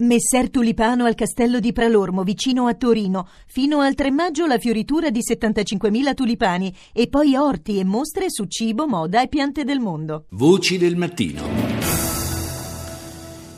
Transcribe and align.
Messer 0.00 0.48
Tulipano 0.48 1.06
al 1.06 1.16
castello 1.16 1.58
di 1.58 1.72
Pralormo, 1.72 2.22
vicino 2.22 2.68
a 2.68 2.74
Torino. 2.74 3.28
Fino 3.48 3.80
al 3.80 3.96
3 3.96 4.12
maggio 4.12 4.46
la 4.46 4.56
fioritura 4.56 5.10
di 5.10 5.18
75.000 5.28 6.14
tulipani 6.14 6.72
e 6.92 7.08
poi 7.08 7.34
orti 7.34 7.80
e 7.80 7.84
mostre 7.84 8.26
su 8.30 8.44
cibo, 8.44 8.86
moda 8.86 9.20
e 9.22 9.26
piante 9.26 9.64
del 9.64 9.80
mondo. 9.80 10.26
Voci 10.28 10.78
del 10.78 10.94
mattino. 10.94 11.42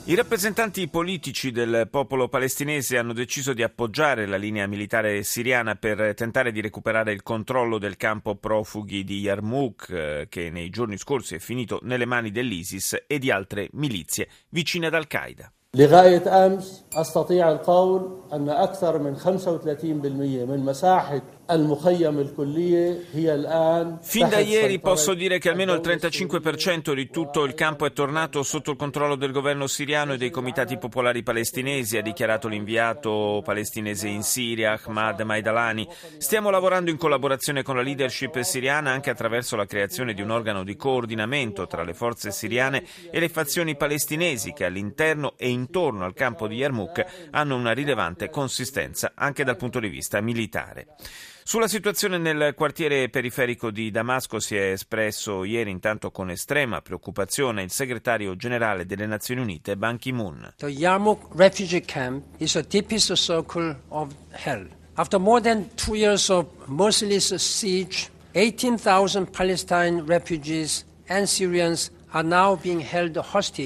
I 0.05 0.15
rappresentanti 0.15 0.87
politici 0.87 1.51
del 1.51 1.87
popolo 1.91 2.27
palestinese 2.27 2.97
hanno 2.97 3.13
deciso 3.13 3.53
di 3.53 3.61
appoggiare 3.61 4.25
la 4.25 4.37
linea 4.37 4.65
militare 4.65 5.21
siriana 5.21 5.75
per 5.75 6.15
tentare 6.15 6.51
di 6.51 6.59
recuperare 6.59 7.13
il 7.13 7.21
controllo 7.21 7.77
del 7.77 7.97
campo 7.97 8.35
profughi 8.35 9.03
di 9.03 9.19
Yarmouk, 9.19 9.89
eh, 9.91 10.25
che 10.27 10.49
nei 10.49 10.71
giorni 10.71 10.97
scorsi 10.97 11.35
è 11.35 11.39
finito 11.39 11.79
nelle 11.83 12.05
mani 12.05 12.31
dell'ISIS 12.31 13.03
e 13.05 13.19
di 13.19 13.29
altre 13.29 13.69
milizie 13.73 14.27
vicine 14.49 14.87
ad 14.87 14.95
Al-Qaeda. 14.95 15.53
لغاية 15.75 16.45
أمس 16.45 16.83
أستطيع 16.93 17.51
القول 17.51 18.17
أن 18.33 18.49
أكثر 18.49 18.97
من 18.99 19.17
35% 19.17 19.27
من 20.49 20.65
مساحة 20.65 21.21
Fin 24.01 24.29
da 24.29 24.39
ieri 24.39 24.79
posso 24.79 25.13
dire 25.13 25.39
che 25.39 25.49
almeno 25.49 25.73
il 25.73 25.81
35% 25.81 26.93
di 26.93 27.09
tutto 27.09 27.43
il 27.43 27.53
campo 27.53 27.85
è 27.85 27.91
tornato 27.91 28.43
sotto 28.43 28.71
il 28.71 28.77
controllo 28.77 29.15
del 29.15 29.31
governo 29.31 29.67
siriano 29.67 30.13
e 30.13 30.17
dei 30.17 30.29
comitati 30.29 30.77
popolari 30.77 31.23
palestinesi, 31.23 31.97
ha 31.97 32.01
dichiarato 32.01 32.47
l'inviato 32.47 33.41
palestinese 33.43 34.07
in 34.07 34.23
Siria, 34.23 34.79
Ahmad 34.81 35.21
Maidalani. 35.21 35.87
Stiamo 36.17 36.49
lavorando 36.49 36.89
in 36.89 36.97
collaborazione 36.97 37.63
con 37.63 37.75
la 37.75 37.81
leadership 37.81 38.39
siriana 38.41 38.91
anche 38.91 39.09
attraverso 39.09 39.55
la 39.55 39.65
creazione 39.65 40.13
di 40.13 40.21
un 40.21 40.31
organo 40.31 40.63
di 40.63 40.75
coordinamento 40.75 41.67
tra 41.67 41.83
le 41.83 41.93
forze 41.93 42.31
siriane 42.31 42.83
e 43.11 43.19
le 43.19 43.29
fazioni 43.29 43.75
palestinesi 43.75 44.53
che 44.53 44.65
all'interno 44.65 45.33
e 45.37 45.49
intorno 45.49 46.05
al 46.05 46.13
campo 46.13 46.47
di 46.47 46.55
Yarmouk 46.55 47.29
hanno 47.31 47.55
una 47.55 47.71
rilevante 47.71 48.29
consistenza 48.29 49.11
anche 49.15 49.43
dal 49.43 49.57
punto 49.57 49.79
di 49.79 49.89
vista 49.89 50.21
militare. 50.21 50.87
Sulla 51.43 51.67
situazione 51.67 52.17
nel 52.17 52.53
quartiere 52.55 53.09
periferico 53.09 53.71
di 53.71 53.89
Damasco 53.89 54.39
si 54.39 54.55
è 54.55 54.71
espresso 54.71 55.43
ieri 55.43 55.71
intanto 55.71 56.11
con 56.11 56.29
estrema 56.29 56.81
preoccupazione 56.81 57.63
il 57.63 57.71
segretario 57.71 58.35
generale 58.35 58.85
delle 58.85 59.07
Nazioni 59.07 59.41
Unite 59.41 59.75
Ban 59.75 59.97
Ki-moon. 59.97 60.53
The 60.57 60.67
Yarmouk 60.67 61.35
refugee 61.35 61.81
camp 61.81 62.23
is 62.37 62.55
a 62.55 62.61
deepest 62.61 63.13
circle 63.15 63.75
of 63.89 64.13
hell. 64.31 64.67
After 64.95 65.19
more 65.19 65.41
than 65.41 65.67
two 65.75 65.95
years 65.95 66.29
of 66.29 66.45
merciless 66.67 67.33
siege, 67.35 68.09
18,000 68.33 69.31
Palestinian 69.31 70.05
refugees 70.05 70.85
and 71.07 71.27
Syrians 71.27 71.91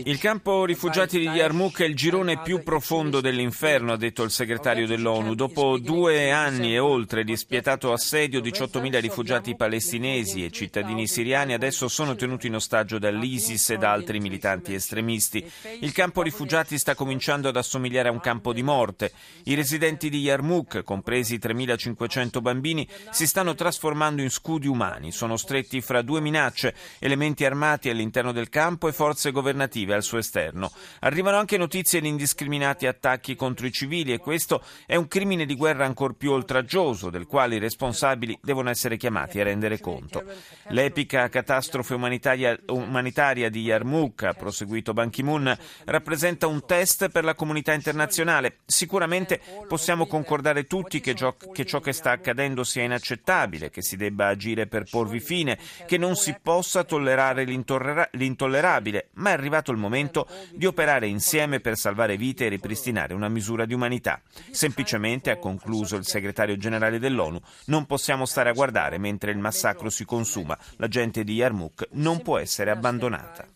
il 0.06 0.20
campo 0.20 0.66
rifugiati 0.66 1.18
di 1.18 1.26
Yarmouk 1.26 1.82
è 1.82 1.86
il 1.86 1.96
girone 1.96 2.40
più 2.44 2.62
profondo 2.62 3.20
dell'inferno, 3.20 3.94
ha 3.94 3.98
detto 3.98 4.22
il 4.22 4.30
segretario 4.30 4.86
dell'ONU. 4.86 5.34
Dopo 5.34 5.80
due 5.80 6.30
anni 6.30 6.76
e 6.76 6.78
oltre 6.78 7.24
di 7.24 7.36
spietato 7.36 7.92
assedio, 7.92 8.42
18.000 8.42 9.00
rifugiati 9.00 9.56
palestinesi 9.56 10.46
e 10.46 10.52
cittadini 10.52 11.08
siriani 11.08 11.54
adesso 11.54 11.88
sono 11.88 12.14
tenuti 12.14 12.46
in 12.46 12.54
ostaggio 12.54 13.00
dall'ISIS 13.00 13.72
e 13.72 13.78
da 13.78 13.92
altri 13.92 14.20
militanti 14.20 14.76
estremisti. 14.76 15.44
Il 15.80 15.92
campo 15.92 16.22
rifugiati 16.22 16.78
sta 16.78 16.94
cominciando 16.94 17.50
ad 17.50 17.58
assomigliare 17.58 18.10
a 18.10 18.12
un 18.12 18.20
campo 18.20 18.54
di 18.54 18.62
morte. 18.62 19.12
I 19.46 19.56
residenti 19.56 20.08
di 20.08 20.20
Yarmouk, 20.20 20.84
compresi 20.84 21.38
3.500 21.38 22.42
bambini, 22.42 22.88
si 23.10 23.26
stanno 23.26 23.56
trasformando 23.56 24.22
in 24.22 24.30
scudi 24.30 24.68
umani. 24.68 25.12
Sono 25.12 25.36
stretti 25.36 25.82
fra 25.82 26.04
due 26.04 26.22
minacce, 26.22 26.76
elementi 27.00 27.44
armati 27.44 27.90
all'interno 27.90 28.34
del 28.36 28.50
campo 28.50 28.88
e 28.88 28.94
forze 28.94 29.32
governative 29.32 29.96
al 29.96 30.04
suo 30.04 30.20
esterno. 30.20 30.72
Arrivano 31.00 31.38
anche 31.38 31.58
notizie 31.58 32.02
di 32.02 32.08
indiscriminati 32.08 32.86
attacchi 32.86 33.36
contro 33.36 33.66
i 33.66 33.72
civili 33.72 34.14
e 34.14 34.20
questo 34.20 34.62
è 34.86 34.96
un 34.96 35.08
crimine 35.08 35.46
di 35.46 35.56
guerra 35.56 35.86
ancora 35.86 36.14
più 36.16 36.32
oltraggioso, 36.32 37.10
del 37.10 37.26
quale 37.26 37.56
i 37.56 37.60
responsabili 37.60 38.38
devono 38.42 38.70
essere 38.70 38.98
chiamati 38.98 39.40
a 39.40 39.44
rendere 39.44 39.80
conto. 39.80 40.24
L'epica 40.68 41.30
catastrofe 41.30 41.94
umanitaria, 41.96 42.56
umanitaria 42.68 43.50
di 43.50 43.62
Yarmouk, 43.62 44.24
ha 44.24 44.34
proseguito 44.34 44.94
Ban 44.94 45.10
Ki-moon, 45.10 45.58
rappresenta 45.86 46.48
un 46.48 46.66
test 46.66 47.10
per 47.10 47.24
la 47.24 47.34
comunità 47.34 47.74
internazionale. 47.74 48.58
Sicuramente 48.66 49.40
possiamo 49.68 50.06
concordare 50.06 50.66
tutti 50.66 51.00
che, 51.00 51.14
gio- 51.14 51.38
che 51.54 51.66
ciò 51.66 51.80
che 51.80 51.94
sta 51.94 52.12
accadendo 52.12 52.64
sia 52.64 52.84
inaccettabile, 52.84 53.70
che 53.70 53.82
si 53.82 53.96
debba 53.96 54.28
agire 54.28 54.68
per 54.68 54.84
porvi 54.90 55.22
fine, 55.22 55.58
che 55.86 55.98
non 55.98 56.16
si 56.16 56.36
possa 56.42 56.84
tollerare 56.84 57.44
l'intolleranza 57.46 58.10
l'intollerabile, 58.26 59.10
ma 59.14 59.30
è 59.30 59.34
arrivato 59.34 59.72
il 59.72 59.78
momento 59.78 60.28
di 60.52 60.66
operare 60.66 61.08
insieme 61.08 61.60
per 61.60 61.78
salvare 61.78 62.18
vite 62.18 62.46
e 62.46 62.50
ripristinare 62.50 63.14
una 63.14 63.30
misura 63.30 63.66
di 63.66 63.74
umanità. 63.74 64.22
Semplicemente, 64.52 65.30
ha 65.30 65.38
concluso 65.38 65.96
il 65.96 66.06
segretario 66.06 66.58
generale 66.58 67.00
dell'ONU, 67.00 67.40
non 67.66 67.86
possiamo 67.86 68.26
stare 68.26 68.50
a 68.50 68.54
guardare 68.54 68.98
mentre 68.98 69.32
il 69.32 69.38
massacro 69.38 69.90
si 69.90 70.06
consuma. 70.06 70.58
La 70.78 70.88
gente 70.88 71.24
di 71.24 71.36
Yarmouk 71.36 71.90
non 71.92 72.22
può 72.22 72.38
essere 72.38 72.72
abbandonata. 72.72 73.55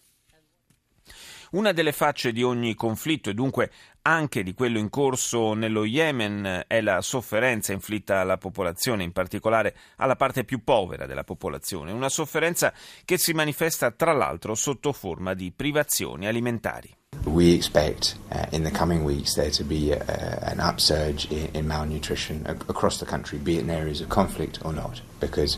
Una 1.51 1.71
delle 1.71 1.91
facce 1.91 2.31
di 2.31 2.43
ogni 2.43 2.75
conflitto 2.75 3.31
e 3.31 3.33
dunque 3.33 3.71
anche 4.03 4.43
di 4.43 4.53
quello 4.53 4.77
in 4.77 4.89
corso 4.89 5.53
nello 5.53 5.83
Yemen 5.83 6.65
è 6.67 6.79
la 6.81 7.01
sofferenza 7.01 7.73
inflitta 7.73 8.19
alla 8.19 8.37
popolazione, 8.37 9.03
in 9.03 9.11
particolare 9.11 9.75
alla 9.95 10.15
parte 10.15 10.43
più 10.43 10.63
povera 10.63 11.07
della 11.07 11.23
popolazione, 11.23 11.91
una 11.91 12.09
sofferenza 12.09 12.71
che 13.03 13.17
si 13.17 13.33
manifesta 13.33 13.89
tra 13.91 14.13
l'altro 14.13 14.53
sotto 14.53 14.93
forma 14.93 15.33
di 15.33 15.51
privazioni 15.51 16.27
alimentari. 16.27 16.95
We 17.25 17.53
expect 17.53 18.17
uh, 18.31 18.45
in 18.51 18.63
the 18.63 18.71
coming 18.71 19.03
weeks 19.03 19.33
there 19.33 19.49
to 19.49 19.63
be 19.63 19.91
uh, 19.91 20.03
an 20.43 20.59
upsurge 20.59 21.27
in, 21.29 21.49
in 21.53 21.65
malnutrition 21.65 22.43
across 22.45 22.99
the 22.99 23.05
country, 23.05 23.39
be 23.39 23.55
it 23.55 23.61
in 23.61 23.71
areas 23.71 24.01
of 24.01 24.07
conflict 24.07 24.59
or 24.63 24.71
not, 24.71 25.01
because 25.19 25.57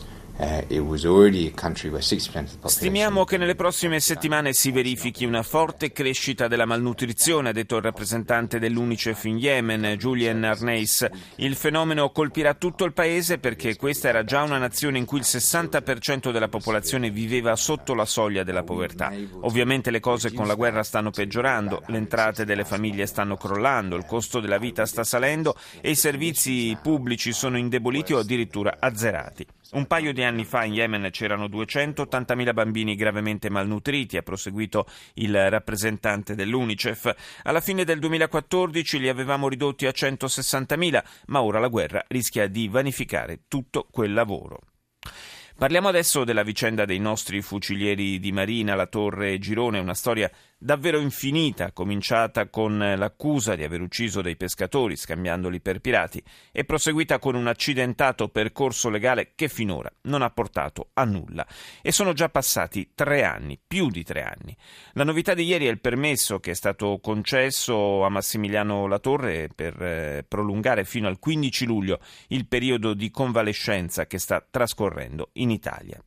Stimiamo 2.64 3.24
che 3.24 3.36
nelle 3.36 3.54
prossime 3.54 4.00
settimane 4.00 4.52
si 4.52 4.72
verifichi 4.72 5.24
una 5.24 5.44
forte 5.44 5.92
crescita 5.92 6.48
della 6.48 6.64
malnutrizione, 6.64 7.50
ha 7.50 7.52
detto 7.52 7.76
il 7.76 7.82
rappresentante 7.82 8.58
dell'UNICEF 8.58 9.24
in 9.26 9.38
Yemen, 9.38 9.94
Julian 9.96 10.42
Arneis. 10.42 11.08
Il 11.36 11.54
fenomeno 11.54 12.10
colpirà 12.10 12.54
tutto 12.54 12.84
il 12.84 12.92
paese 12.92 13.38
perché 13.38 13.76
questa 13.76 14.08
era 14.08 14.24
già 14.24 14.42
una 14.42 14.58
nazione 14.58 14.98
in 14.98 15.04
cui 15.04 15.18
il 15.18 15.24
60% 15.28 16.32
della 16.32 16.48
popolazione 16.48 17.10
viveva 17.10 17.54
sotto 17.54 17.94
la 17.94 18.04
soglia 18.04 18.42
della 18.42 18.64
povertà. 18.64 19.12
Ovviamente 19.42 19.92
le 19.92 20.00
cose 20.00 20.32
con 20.32 20.48
la 20.48 20.54
guerra 20.54 20.82
stanno 20.82 21.10
peggiorando, 21.10 21.84
le 21.86 21.98
entrate 21.98 22.44
delle 22.44 22.64
famiglie 22.64 23.06
stanno 23.06 23.36
crollando, 23.36 23.94
il 23.94 24.06
costo 24.06 24.40
della 24.40 24.58
vita 24.58 24.86
sta 24.86 25.04
salendo 25.04 25.54
e 25.80 25.90
i 25.90 25.94
servizi 25.94 26.76
pubblici 26.82 27.32
sono 27.32 27.56
indeboliti 27.56 28.12
o 28.12 28.18
addirittura 28.18 28.78
azzerati. 28.80 29.46
Un 29.72 29.86
paio 29.86 30.12
di 30.12 30.22
anni 30.22 30.44
fa 30.44 30.64
in 30.64 30.74
Yemen 30.74 31.08
c'erano 31.10 31.46
280.000 31.46 32.52
bambini 32.52 32.94
gravemente 32.94 33.48
malnutriti, 33.48 34.18
ha 34.18 34.22
proseguito 34.22 34.86
il 35.14 35.48
rappresentante 35.48 36.34
dell'UNICEF. 36.34 37.40
Alla 37.44 37.62
fine 37.62 37.84
del 37.84 37.98
2014 37.98 38.98
li 38.98 39.08
avevamo 39.08 39.48
ridotti 39.48 39.86
a 39.86 39.90
160.000, 39.90 41.02
ma 41.28 41.40
ora 41.40 41.58
la 41.58 41.68
guerra 41.68 42.04
rischia 42.08 42.48
di 42.48 42.68
vanificare 42.68 43.44
tutto 43.48 43.86
quel 43.90 44.12
lavoro. 44.12 44.58
Parliamo 45.56 45.88
adesso 45.88 46.24
della 46.24 46.42
vicenda 46.42 46.84
dei 46.84 46.98
nostri 46.98 47.40
fucilieri 47.40 48.18
di 48.18 48.30
Marina, 48.30 48.74
la 48.74 48.86
Torre 48.86 49.38
Girone, 49.38 49.78
una 49.78 49.94
storia 49.94 50.30
davvero 50.62 51.00
infinita, 51.00 51.72
cominciata 51.72 52.48
con 52.48 52.78
l'accusa 52.78 53.56
di 53.56 53.64
aver 53.64 53.80
ucciso 53.80 54.22
dei 54.22 54.36
pescatori 54.36 54.96
scambiandoli 54.96 55.60
per 55.60 55.80
pirati 55.80 56.22
e 56.52 56.64
proseguita 56.64 57.18
con 57.18 57.34
un 57.34 57.48
accidentato 57.48 58.28
percorso 58.28 58.88
legale 58.88 59.32
che 59.34 59.48
finora 59.48 59.92
non 60.02 60.22
ha 60.22 60.30
portato 60.30 60.90
a 60.94 61.04
nulla. 61.04 61.46
E 61.82 61.90
sono 61.90 62.12
già 62.12 62.28
passati 62.28 62.92
tre 62.94 63.24
anni, 63.24 63.58
più 63.64 63.90
di 63.90 64.04
tre 64.04 64.22
anni. 64.22 64.56
La 64.92 65.04
novità 65.04 65.34
di 65.34 65.44
ieri 65.44 65.66
è 65.66 65.70
il 65.70 65.80
permesso 65.80 66.38
che 66.38 66.52
è 66.52 66.54
stato 66.54 67.00
concesso 67.02 68.04
a 68.04 68.08
Massimiliano 68.08 68.86
Latorre 68.86 69.48
per 69.54 69.82
eh, 69.82 70.24
prolungare 70.26 70.84
fino 70.84 71.08
al 71.08 71.18
15 71.18 71.66
luglio 71.66 71.98
il 72.28 72.46
periodo 72.46 72.94
di 72.94 73.10
convalescenza 73.10 74.06
che 74.06 74.18
sta 74.18 74.44
trascorrendo 74.48 75.30
in 75.34 75.50
Italia. 75.50 76.02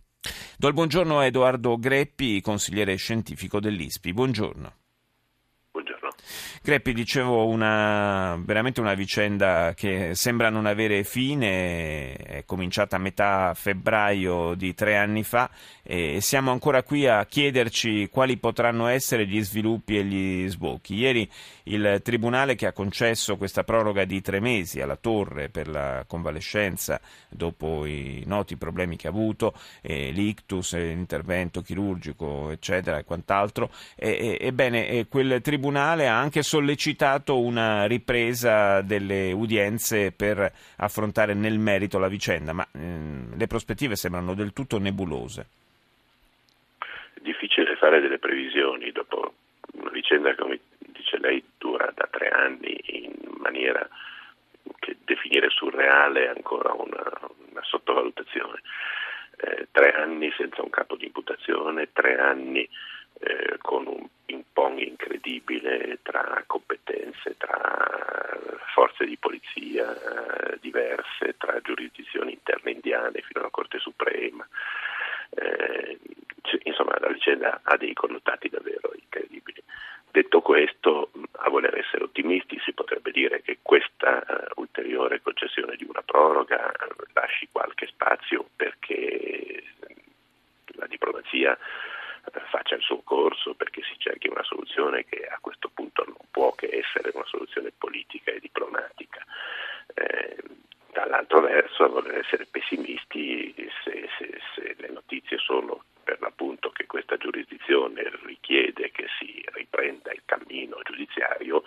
Do 0.58 0.68
il 0.68 0.74
buongiorno 0.74 1.20
a 1.20 1.26
Edoardo 1.26 1.78
Greppi, 1.78 2.42
consigliere 2.42 2.96
scientifico 2.96 3.60
dell'ISPI. 3.60 4.14
Buongiorno. 4.14 4.85
Greppi, 6.62 6.94
dicevo, 6.94 7.48
una, 7.48 8.40
veramente 8.44 8.82
una 8.82 8.94
vicenda 8.94 9.74
che 9.76 10.16
sembra 10.16 10.50
non 10.50 10.66
avere 10.66 11.04
fine, 11.04 12.14
è 12.14 12.44
cominciata 12.46 12.96
a 12.96 13.00
metà 13.00 13.54
febbraio 13.54 14.54
di 14.56 14.74
tre 14.74 14.98
anni 14.98 15.24
fa 15.24 15.50
e 15.84 16.20
siamo 16.22 16.52
ancora 16.52 16.82
qui 16.84 17.08
a 17.08 17.24
chiederci 17.26 18.10
quali 18.10 18.38
potranno 18.38 18.88
essere 18.88 19.28
gli 19.28 19.42
sviluppi 19.42 19.98
e 19.98 20.04
gli 20.04 20.48
sbocchi. 20.48 20.96
Ieri 20.96 21.30
il 21.64 22.02
Tribunale 22.04 22.56
che 22.56 22.68
ha 22.68 22.72
concesso 22.72 23.38
questa 23.38 23.64
proroga 23.64 24.06
di 24.06 24.22
tre 24.22 24.40
mesi 24.40 24.82
alla 24.82 24.96
Torre 24.96 25.50
per 25.50 25.68
la 25.68 26.04
convalescenza 26.08 27.00
dopo 27.30 27.86
i 27.86 28.24
noti 28.26 28.56
problemi 28.56 28.96
che 28.98 29.08
ha 29.08 29.12
avuto, 29.12 29.54
eh, 29.82 30.12
l'ictus, 30.12 30.76
l'intervento 30.76 31.62
chirurgico, 31.62 32.52
eccetera 32.52 32.98
e 32.98 33.04
quant'altro, 33.04 33.70
ebbene, 33.96 35.06
quel 35.08 35.42
Tribunale 35.42 36.08
ha 36.08 36.15
anche 36.18 36.44
sollecitato 36.44 37.40
una 37.40 37.86
ripresa 37.86 38.82
delle 38.82 39.32
udienze 39.32 40.12
per 40.12 40.52
affrontare 40.78 41.34
nel 41.34 41.58
merito 41.60 41.98
la 42.00 42.08
vicenda, 42.08 42.54
ma 42.54 42.68
ehm, 42.72 43.38
le 43.38 43.48
prospettive 43.48 43.96
sembrano 43.96 44.34
del 44.34 44.54
tutto 44.54 44.78
nebulose. 44.78 45.48
È 47.14 47.20
difficile 47.22 47.76
fare 47.76 48.02
delle 48.02 48.20
previsioni 48.20 48.92
dopo 48.92 49.34
una 49.74 49.92
vicenda, 49.92 50.36
come 50.36 50.60
dice 50.78 51.18
lei, 51.20 51.44
dura 51.58 51.92
da 51.96 52.08
tre 52.10 52.30
anni 52.30 52.80
in 52.86 53.14
maniera 53.38 53.88
che 54.80 54.98
definire 55.04 55.50
surreale 55.50 56.26
è 56.26 56.30
ancora 56.30 56.74
una, 56.74 57.04
una 57.52 57.64
sottovalutazione. 57.64 58.62
Eh, 59.38 59.68
tre 59.72 59.92
anni 59.92 60.32
senza 60.38 60.62
un 60.62 60.70
capo 60.70 60.96
di 60.96 61.06
imputazione, 61.06 61.90
tre 61.92 62.18
anni 62.18 62.68
eh, 63.20 63.58
con 63.60 63.86
un 63.88 64.08
pong 64.56 64.80
incredibile 64.80 66.00
tra 66.02 66.42
competenze, 66.48 67.36
tra 67.36 68.40
forze 68.74 69.04
di 69.06 69.18
polizia 69.18 69.84
eh, 69.92 70.58
diverse, 70.62 71.36
tra 71.38 71.60
giurisdizioni 71.60 72.32
interne 72.32 72.72
indiane 72.72 73.20
fino 73.22 73.42
alla 73.42 73.50
Corte 73.50 73.80
Suprema. 73.80 74.48
Eh, 75.32 76.00
insomma, 76.64 76.96
la 77.00 77.10
vicenda 77.10 77.60
ha 77.64 77.76
dei 77.76 77.94
connotati 77.94 78.48
davvero 78.48 78.92
incredibili. 78.96 79.62
Detto 80.10 80.40
questo, 80.40 81.12
a 81.34 81.50
voler 81.50 81.78
essere 81.78 82.06
ottimisti, 82.06 82.58
si 82.64 82.72
potrebbe 82.72 83.12
dire 83.12 83.42
che 83.42 83.60
questa 83.62 84.24
uh, 84.26 84.62
ulteriore 84.62 85.22
concessione 85.22 85.76
di 85.76 85.84
una 85.84 86.02
proroga 86.04 86.72
uh, 86.72 87.04
lasci 87.12 87.50
qualche 87.52 87.88
spazio 87.88 88.48
perché 88.56 89.62
la 90.78 90.88
diplomazia 90.88 91.52
uh, 91.52 92.40
faccia 92.50 92.76
il 92.76 92.82
suo 92.82 93.02
corso, 93.04 93.56
perché 93.56 93.82
si 93.84 93.96
cerchi 93.98 94.30
una 94.30 94.44
soluzione 94.44 95.04
che 95.04 95.28
a 95.28 95.38
questo 95.42 95.70
punto 95.74 96.06
non 96.06 96.16
può 96.32 96.54
che 96.54 96.70
essere 96.72 97.12
una 97.14 97.26
soluzione 97.26 97.74
politica 97.78 98.32
e 98.32 98.40
diplomatica. 98.40 99.22
Eh, 99.94 100.38
dall'altro 100.94 101.42
verso, 101.42 101.84
a 101.84 101.88
voler 101.88 102.20
essere 102.20 102.48
pessimisti, 102.76 103.54
se, 103.84 104.08
se, 104.18 104.40
se 104.54 104.76
le 104.78 104.90
notizie 104.90 105.38
sono 105.38 105.84
per 106.04 106.20
l'appunto 106.20 106.70
che 106.70 106.86
questa 106.86 107.18
giurisdizione 107.18 108.12
richiede 108.26 108.92
che 108.92 109.08
si 109.18 109.44
riprenda 109.54 110.12
il 110.12 110.22
cammino 110.26 110.80
giudiziario, 110.84 111.64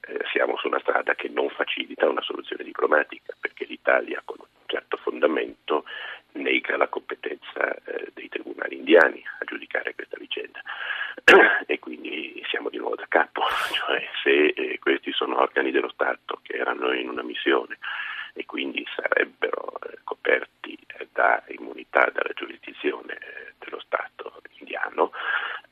eh, 0.00 0.18
siamo 0.32 0.56
su 0.56 0.66
una 0.66 0.80
strada 0.80 1.14
che 1.14 1.28
non 1.28 1.48
facilita 1.50 2.08
una 2.08 2.22
soluzione 2.22 2.64
diplomatica, 2.64 3.34
perché 3.38 3.66
l'Italia 3.66 4.20
con 4.24 4.36
un 4.40 4.46
certo 4.66 4.96
fondamento 4.96 5.84
nega 6.32 6.76
la 6.76 6.88
competenza 6.88 7.74
eh, 7.84 8.10
dei 8.14 8.28
tribunali 8.28 8.76
indiani 8.76 9.22
a 9.38 9.44
giudicare 9.44 9.94
questa 9.94 10.16
vicenda. 10.18 10.60
E 11.70 11.78
quindi 11.80 12.42
siamo 12.48 12.70
di 12.70 12.78
nuovo 12.78 12.94
da 12.94 13.04
capo, 13.08 13.42
cioè 13.72 14.02
se 14.22 14.46
eh, 14.46 14.78
questi 14.78 15.12
sono 15.12 15.38
organi 15.38 15.70
dello 15.70 15.90
Stato 15.90 16.40
che 16.42 16.54
erano 16.54 16.92
in 16.94 17.10
una 17.10 17.22
missione 17.22 17.78
e 18.38 18.46
quindi 18.46 18.86
sarebbero 18.94 19.78
eh, 19.82 19.98
coperti 20.04 20.78
eh, 20.86 21.08
da 21.12 21.42
immunità 21.98 22.10
dalla 22.12 22.32
giurisdizione 22.34 23.14
eh, 23.14 23.54
dello 23.58 23.80
Stato 23.80 24.40
indiano, 24.58 25.10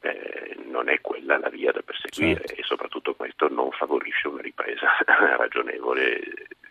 eh, 0.00 0.56
non 0.67 0.88
è 0.88 1.00
quella 1.00 1.38
la 1.38 1.49
via 1.49 1.73
da 1.73 1.82
perseguire 1.82 2.46
certo. 2.46 2.61
e 2.61 2.64
soprattutto 2.64 3.14
questo 3.14 3.49
non 3.49 3.70
favorisce 3.70 4.28
una 4.28 4.43
ripresa 4.43 4.88
ragionevole 5.38 6.20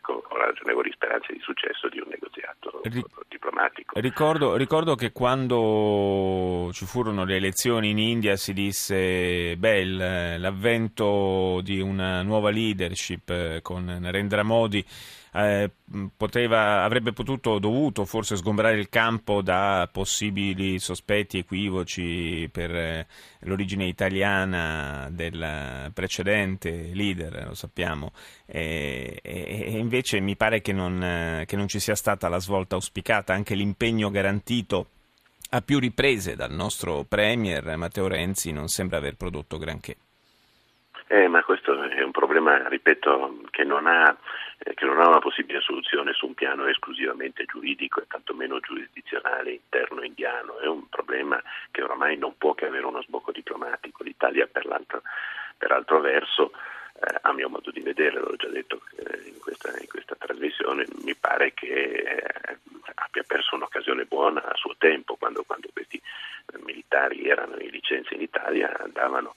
con 0.01 0.21
ragionevoli 0.29 0.91
speranze 0.91 1.33
di 1.33 1.39
successo 1.39 1.89
di 1.89 1.99
un 1.99 2.07
negoziato 2.09 2.79
diplomatico. 3.27 3.99
Ricordo, 3.99 4.55
ricordo, 4.55 4.93
che 4.93 5.11
quando 5.11 6.69
ci 6.73 6.85
furono 6.85 7.25
le 7.25 7.37
elezioni 7.37 7.89
in 7.89 7.97
India 7.97 8.35
si 8.35 8.53
disse 8.53 9.57
beh, 9.57 10.37
l'avvento 10.37 11.59
di 11.63 11.79
una 11.79 12.21
nuova 12.21 12.51
leadership 12.51 13.29
eh, 13.31 13.59
con 13.63 13.85
Narendra 13.85 14.43
Modi 14.43 14.85
eh, 15.35 15.69
poteva, 16.15 16.83
avrebbe 16.83 17.13
potuto, 17.13 17.59
dovuto 17.59 18.05
forse 18.05 18.35
sgombrare 18.35 18.77
il 18.77 18.89
campo 18.89 19.41
da 19.41 19.87
possibili 19.91 20.79
sospetti, 20.79 21.37
equivoci 21.37 22.49
per 22.51 22.75
eh, 22.75 23.07
l'origine 23.41 23.85
italiana 23.85 25.07
del 25.11 25.91
precedente 25.93 26.91
leader, 26.93 27.45
lo 27.47 27.53
sappiamo, 27.53 28.13
e, 28.45 29.19
e, 29.21 29.77
invece 29.77 30.19
mi 30.19 30.35
pare 30.35 30.61
che 30.61 30.73
non, 30.73 31.43
che 31.45 31.55
non 31.55 31.67
ci 31.67 31.79
sia 31.79 31.95
stata 31.95 32.29
la 32.29 32.39
svolta 32.39 32.75
auspicata, 32.75 33.33
anche 33.33 33.55
l'impegno 33.55 34.09
garantito 34.09 34.89
a 35.49 35.61
più 35.61 35.79
riprese 35.79 36.35
dal 36.35 36.51
nostro 36.51 37.03
Premier 37.03 37.77
Matteo 37.77 38.07
Renzi 38.07 38.51
non 38.51 38.67
sembra 38.67 38.97
aver 38.97 39.15
prodotto 39.15 39.57
granché. 39.57 39.95
Eh, 41.07 41.27
ma 41.27 41.43
questo 41.43 41.83
è 41.83 42.01
un 42.01 42.11
problema, 42.11 42.67
ripeto, 42.67 43.41
che 43.51 43.63
non, 43.63 43.85
ha, 43.85 44.15
eh, 44.57 44.73
che 44.73 44.85
non 44.85 44.99
ha 44.99 45.07
una 45.07 45.19
possibile 45.19 45.61
soluzione 45.61 46.13
su 46.13 46.25
un 46.25 46.33
piano 46.33 46.65
esclusivamente 46.65 47.45
giuridico 47.45 48.01
e 48.01 48.07
tantomeno 48.07 48.59
giurisdizionale 48.59 49.51
interno 49.51 50.03
indiano, 50.03 50.57
è 50.57 50.67
un 50.67 50.89
problema 50.89 51.39
che 51.69 51.83
oramai 51.83 52.17
non 52.17 52.35
può 52.37 52.55
che 52.55 52.65
avere 52.65 52.87
uno 52.87 53.03
sbocco 53.03 53.31
diplomatico. 53.31 54.03
L'Italia 54.03 54.47
per, 54.47 54.65
per 55.57 55.71
altro 55.71 55.99
verso 55.99 56.51
eh, 56.99 57.19
a 57.21 57.33
mio 57.33 57.49
modo 57.49 57.69
di 57.69 57.81
vedere, 57.81 58.19
l'ho 58.19 58.35
già 58.35 58.47
detto 58.47 58.81
eh, 58.95 59.27
in, 59.27 59.39
questa, 59.39 59.77
in, 59.79 59.87
questa, 59.87 60.15
trasmissione, 60.15 60.85
mi 61.03 61.13
pare 61.15 61.53
che 61.53 61.67
eh, 61.67 62.57
abbia 62.95 63.23
perso 63.27 63.55
un'occasione 63.55 64.05
buona 64.05 64.43
a 64.43 64.55
suo 64.55 64.73
tempo, 64.77 65.15
quando, 65.17 65.43
quando 65.43 65.69
questi 65.71 66.01
militari 66.63 67.27
erano 67.27 67.57
in 67.57 67.69
licenza 67.69 68.13
in 68.15 68.21
Italia, 68.21 68.75
andavano 68.79 69.33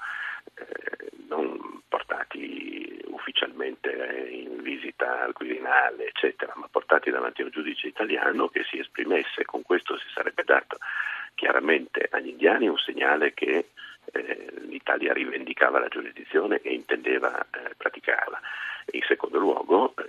eh, 0.54 1.10
non 1.28 1.82
portati 1.88 3.00
ufficialmente 3.06 3.90
in 4.30 4.62
visita 4.62 5.22
al 5.24 5.32
Quirinale, 5.32 6.06
eccetera, 6.06 6.52
ma 6.56 6.68
portati 6.70 7.10
davanti 7.10 7.42
a 7.42 7.44
un 7.44 7.50
giudice 7.50 7.88
italiano 7.88 8.48
che 8.48 8.64
si 8.64 8.78
esprimesse. 8.78 9.44
Con 9.44 9.62
questo 9.62 9.98
si 9.98 10.06
sarebbe 10.14 10.37
dato 10.48 10.78
chiaramente 11.34 12.08
agli 12.10 12.28
indiani 12.28 12.68
un 12.68 12.78
segnale 12.78 13.34
che 13.34 13.68
eh, 14.12 14.52
l'Italia 14.66 15.12
rivendicava 15.12 15.78
la 15.78 15.88
giurisdizione 15.88 16.60
e 16.62 16.72
intendeva 16.72 17.40
eh, 17.40 17.74
praticarla. 17.76 18.40
In 18.92 19.02
secondo 19.06 19.38
luogo 19.38 19.94
eh, 19.98 20.04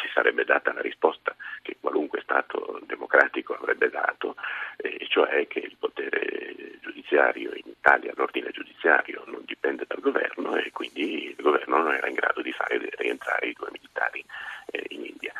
si 0.00 0.08
sarebbe 0.14 0.44
data 0.44 0.72
la 0.72 0.80
risposta 0.80 1.34
che 1.62 1.76
qualunque 1.80 2.20
Stato 2.22 2.80
democratico 2.86 3.54
avrebbe 3.54 3.90
dato, 3.90 4.36
e 4.76 5.04
cioè 5.08 5.46
che 5.48 5.58
il 5.58 5.76
potere 5.78 6.78
giudiziario 6.80 7.50
in 7.52 7.66
Italia, 7.66 8.12
l'ordine 8.14 8.50
giudiziario 8.50 9.24
non 9.26 9.42
dipende 9.44 9.84
dal 9.86 10.00
governo 10.00 10.56
e 10.56 10.70
quindi 10.70 11.26
il 11.26 11.36
governo 11.42 11.82
non 11.82 11.92
era 11.92 12.08
in 12.08 12.14
grado 12.14 12.40
di 12.40 12.52
fare 12.52 12.78
rientrare 12.96 13.48
i 13.48 13.52
due 13.52 13.68
militari 13.72 14.24
eh, 14.70 14.86
in 14.90 15.04
India. 15.04 15.32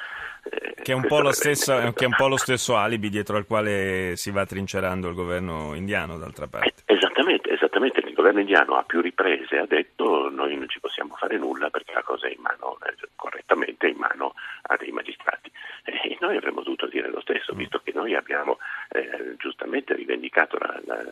Eh, 0.50 0.74
che, 0.85 0.93
è 0.93 1.33
stesso, 1.33 1.93
che 1.93 2.05
è 2.05 2.07
un 2.07 2.14
po' 2.14 2.29
lo 2.29 2.37
stesso 2.37 2.76
alibi 2.76 3.09
dietro 3.09 3.37
al 3.37 3.47
quale 3.47 4.17
si 4.17 4.31
va 4.31 4.45
trincerando 4.45 5.09
il 5.09 5.14
governo 5.14 5.75
indiano, 5.75 6.19
d'altra 6.19 6.47
parte. 6.47 6.83
Esattamente, 6.85 7.50
esattamente. 7.50 8.00
Il 8.00 8.12
governo 8.12 8.41
indiano 8.41 8.76
a 8.76 8.83
più 8.83 9.00
riprese 9.00 9.57
ha 9.57 9.67
detto 9.67 10.29
noi 10.31 10.57
non 10.57 10.69
ci 10.69 10.81
possiamo 10.81 11.14
fare 11.17 11.38
nulla 11.38 11.71
perché 11.71 11.95
la 11.95 12.03
cosa 12.03 12.26
è 12.29 12.31
in 12.31 12.43
mano, 12.43 12.79
eh, 12.87 12.95
correttamente 13.17 13.88
in 13.88 13.97
mano 13.97 14.35
a 14.62 14.76
dei 14.76 14.93
magistrati. 14.93 15.50
E 15.85 16.17
noi 16.21 16.37
avremmo 16.37 16.62
dovuto 16.62 16.87
dire 16.87 17.09
lo 17.09 17.21
stesso, 17.21 17.55
mm. 17.55 17.59
visto 17.59 17.81
che 17.83 17.93
noi 17.95 18.14
abbiamo 18.14 18.59
eh, 18.91 19.35
giustamente 19.38 19.95
rivendicato 19.95 20.59
la, 20.59 20.81
la, 20.85 21.03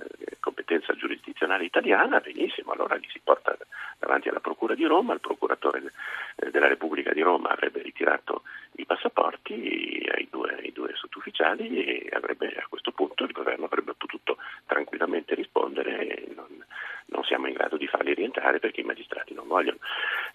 competenza 0.41 0.95
giurisdizionale 0.95 1.65
italiana, 1.65 2.21
benissimo, 2.21 2.73
allora 2.73 2.97
li 2.97 3.09
si 3.11 3.21
porta 3.23 3.57
davanti 3.99 4.29
alla 4.29 4.41
Procura 4.41 4.75
di 4.75 4.85
Roma, 4.85 5.15
il 5.15 5.21
procuratore 5.21 5.93
eh, 6.37 6.51
della 6.51 6.69
Repubblica 6.69 7.13
di 7.13 7.21
Roma 7.21 7.51
avrebbe 7.51 7.83
ritirato 7.83 8.43
i 8.77 8.87
passaporti 8.87 10.09
ai 10.13 10.29
due, 10.31 10.55
ai 10.55 10.73
due 10.73 10.93
sottufficiali 10.95 11.85
e 11.85 12.09
avrebbe, 12.13 12.49
a 12.57 12.67
questo 12.69 12.93
punto 12.93 13.25
il 13.25 13.33
governo 13.33 13.67
avrebbe 13.67 13.95
potuto 13.95 14.39
tranquillamente 14.67 15.35
rispondere 15.35 16.25
non, 16.35 16.65
non, 17.07 17.25
siamo 17.25 17.47
in 17.47 17.55
grado 17.55 17.77
di 17.77 17.87
farli 17.87 18.15
rientrare 18.15 18.52
perché 18.63 18.81
i 18.81 18.85
magistrati 18.85 19.35
non 19.35 19.49
vogliono. 19.49 19.79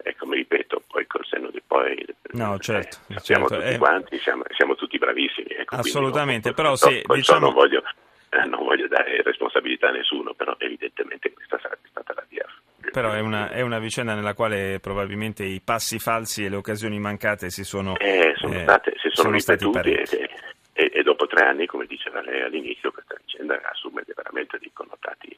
Ecco, 0.03 0.25
mi 0.25 0.35
ripeto, 0.35 0.83
poi 0.85 1.07
col 1.07 1.25
senno 1.25 1.49
di 1.49 1.61
poi 1.65 2.05
no, 2.31 2.55
eh, 2.55 2.59
certo, 2.59 2.97
eh, 3.07 3.19
siamo 3.19 3.47
certo. 3.47 3.63
tutti 3.63 3.75
eh, 3.75 3.77
quanti, 3.77 4.19
siamo, 4.19 4.43
siamo, 4.49 4.75
tutti 4.75 4.97
bravissimi. 4.97 5.47
Ecco, 5.47 5.75
assolutamente, 5.75 6.49
non, 6.49 6.55
però 6.55 6.75
sì, 6.75 7.01
poi 7.03 7.17
diciamo... 7.17 7.45
non, 7.45 7.53
voglio, 7.53 7.81
eh, 8.29 8.45
non 8.45 8.65
voglio 8.65 8.87
dare 8.89 9.21
responsabilità 9.23 9.87
a 9.87 9.91
nessuno, 9.91 10.33
però 10.33 10.53
evidentemente 10.59 11.31
questa 11.31 11.57
sarebbe 11.61 11.87
stata 11.89 12.13
la 12.13 12.25
via 12.27 12.45
però 12.91 13.11
è 13.11 13.19
una, 13.19 13.49
è 13.49 13.61
una, 13.61 13.79
vicenda 13.79 14.15
nella 14.15 14.33
quale 14.33 14.79
probabilmente 14.79 15.43
i 15.43 15.61
passi 15.61 15.99
falsi 15.99 16.45
e 16.45 16.49
le 16.49 16.55
occasioni 16.55 16.97
mancate 16.99 17.49
si 17.49 17.63
sono, 17.63 17.97
eh, 17.97 18.33
sono, 18.37 18.55
eh, 18.55 18.61
state, 18.61 18.91
si 18.95 19.09
sono, 19.11 19.37
sono 19.37 19.55
ripetuti 19.57 19.91
e, 19.91 20.29
e, 20.73 20.91
e, 20.93 21.03
dopo 21.03 21.27
tre 21.27 21.45
anni, 21.45 21.65
come 21.65 21.85
diceva 21.85 22.21
lei 22.21 22.41
all'inizio, 22.41 22.91
questa 22.91 23.15
vicenda 23.23 23.59
assume 23.69 24.03
veramente 24.15 24.57
dei 24.57 24.71
connotati 24.73 25.37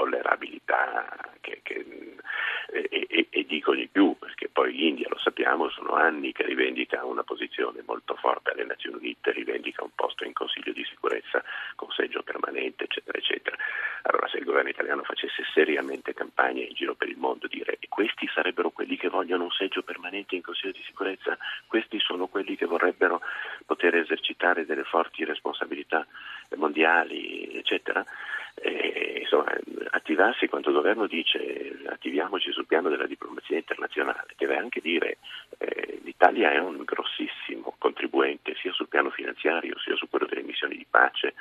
intollerabilità 0.00 1.06
che, 1.40 1.60
che, 1.62 1.84
e, 2.72 3.26
e, 3.30 3.44
dico 3.46 3.74
di 3.74 3.88
più, 3.88 4.16
perché 4.18 4.48
poi 4.48 4.72
l'India, 4.72 5.08
lo 5.10 5.18
sappiamo, 5.18 5.68
sono 5.70 5.94
anni 5.94 6.32
che 6.32 6.44
rivendica 6.44 7.04
una 7.04 7.22
posizione 7.22 7.82
molto 7.84 8.14
forte 8.14 8.52
alle 8.52 8.64
Nazioni 8.64 8.96
Unite, 8.96 9.32
rivendica 9.32 9.82
un 9.82 9.90
posto 9.94 10.24
in 10.24 10.32
Consiglio 10.32 10.72
di 10.72 10.84
sicurezza 10.84 11.42
con 11.74 11.90
seggio 11.90 12.22
permanente, 12.22 12.84
eccetera, 12.84 13.18
eccetera. 13.18 13.56
Allora 14.02 14.28
se 14.28 14.38
il 14.38 14.44
governo 14.44 14.70
italiano 14.70 15.02
facesse 15.02 15.42
seriamente 15.52 16.14
campagna 16.14 16.62
in 16.62 16.72
giro 16.74 16.94
per 16.94 17.08
il 17.08 17.18
mondo 17.18 17.46
dire 17.46 17.78
questi 17.88 18.26
sarebbero 18.32 18.70
quelli 18.70 18.96
che 18.96 19.08
vogliono 19.08 19.44
un 19.44 19.50
seggio 19.50 19.82
permanente 19.82 20.34
in 20.34 20.42
Consiglio 20.42 20.72
di 20.72 20.82
sicurezza, 20.86 21.36
questi 21.66 21.98
sono 22.00 22.28
quelli 22.28 22.56
che 22.56 22.64
vorrebbero 22.64 23.20
poter 23.66 23.96
esercitare 23.96 24.64
delle 24.64 24.84
forti 24.84 25.24
responsabilità 25.24 26.06
mondiali, 26.56 27.58
eccetera. 27.58 28.02
E, 28.54 29.18
insomma, 29.20 29.52
attivarsi 30.10 30.48
quando 30.48 30.70
il 30.70 30.74
governo 30.74 31.06
dice 31.06 31.78
attiviamoci 31.86 32.50
sul 32.50 32.66
piano 32.66 32.88
della 32.88 33.06
diplomazia 33.06 33.56
internazionale, 33.56 34.34
deve 34.36 34.56
anche 34.56 34.80
dire 34.80 35.18
eh, 35.58 36.00
l'Italia 36.02 36.50
è 36.50 36.58
un 36.58 36.82
grossissimo 36.84 37.74
contribuente 37.78 38.54
sia 38.56 38.72
sul 38.72 38.88
piano 38.88 39.10
finanziario 39.10 39.78
sia 39.78 39.94
su 39.94 40.08
quello 40.08 40.26
delle 40.26 40.42
missioni 40.42 40.76
di 40.76 40.86
pace 40.88 41.34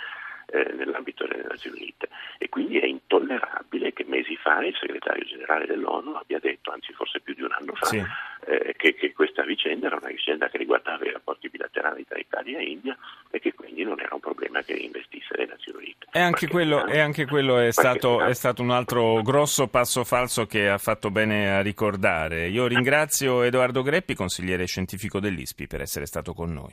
eh, 0.51 0.71
nell'ambito 0.73 1.25
delle 1.25 1.47
Nazioni 1.47 1.77
Unite 1.77 2.09
e 2.37 2.47
quindi 2.49 2.77
è 2.77 2.85
intollerabile 2.85 3.91
che 3.91 4.05
mesi 4.07 4.35
fa 4.35 4.63
il 4.63 4.75
segretario 4.79 5.25
generale 5.25 5.65
dell'ONU 5.65 6.13
abbia 6.13 6.39
detto, 6.39 6.71
anzi 6.71 6.93
forse 6.93 7.19
più 7.21 7.33
di 7.33 7.41
un 7.41 7.51
anno 7.51 7.73
fa, 7.73 7.87
sì. 7.87 8.03
Eh, 8.49 8.73
che, 8.75 8.95
che, 8.95 9.13
questa 9.13 9.43
vicenda 9.43 9.85
era 9.85 9.97
una 9.97 10.09
vicenda 10.09 10.49
che 10.49 10.57
riguardava 10.57 11.05
i 11.05 11.11
rapporti 11.11 11.49
bilaterali 11.49 12.03
tra 12.03 12.17
Italia 12.17 12.57
e 12.57 12.63
India 12.63 12.97
e 13.29 13.39
che 13.39 13.53
quindi 13.53 13.83
non 13.83 13.99
era 13.99 14.15
un 14.15 14.19
problema 14.19 14.63
che 14.63 14.73
investisse 14.73 15.37
le 15.37 15.45
Nazioni 15.45 15.77
Unite. 15.77 16.07
E 16.11 16.19
anche 16.19 16.47
quello, 16.47 16.87
e 16.87 16.99
anche 16.99 17.27
quello 17.27 17.59
è, 17.59 17.71
stato, 17.71 18.23
è, 18.23 18.33
stato, 18.33 18.63
un 18.63 18.71
altro 18.71 19.21
grosso 19.21 19.67
passo 19.67 20.03
falso 20.03 20.47
che 20.47 20.67
ha 20.67 20.79
fatto 20.79 21.11
bene 21.11 21.57
a 21.57 21.61
ricordare. 21.61 22.47
Io 22.47 22.65
ringrazio 22.65 23.43
Edoardo 23.43 23.83
Greppi, 23.83 24.15
consigliere 24.15 24.65
scientifico 24.65 25.19
dell'ISPI, 25.19 25.67
per 25.67 25.81
essere 25.81 26.07
stato 26.07 26.33
con 26.33 26.51
noi. 26.51 26.67